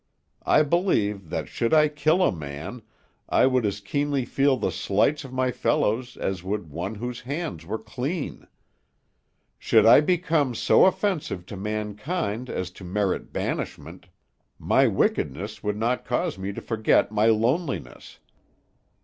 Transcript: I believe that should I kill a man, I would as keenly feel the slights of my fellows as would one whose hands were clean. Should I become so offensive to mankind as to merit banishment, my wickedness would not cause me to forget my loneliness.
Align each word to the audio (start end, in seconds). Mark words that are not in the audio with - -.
I 0.47 0.63
believe 0.63 1.29
that 1.29 1.47
should 1.47 1.75
I 1.75 1.87
kill 1.87 2.23
a 2.23 2.31
man, 2.31 2.81
I 3.29 3.45
would 3.45 3.67
as 3.67 3.79
keenly 3.79 4.25
feel 4.25 4.57
the 4.57 4.71
slights 4.71 5.23
of 5.23 5.31
my 5.31 5.51
fellows 5.51 6.17
as 6.17 6.41
would 6.43 6.71
one 6.71 6.95
whose 6.95 7.21
hands 7.21 7.67
were 7.67 7.77
clean. 7.77 8.47
Should 9.59 9.85
I 9.85 10.01
become 10.01 10.55
so 10.55 10.85
offensive 10.85 11.45
to 11.45 11.55
mankind 11.55 12.49
as 12.49 12.71
to 12.71 12.83
merit 12.83 13.31
banishment, 13.31 14.07
my 14.57 14.87
wickedness 14.87 15.61
would 15.61 15.77
not 15.77 16.03
cause 16.03 16.35
me 16.35 16.51
to 16.51 16.61
forget 16.61 17.11
my 17.11 17.27
loneliness. 17.27 18.17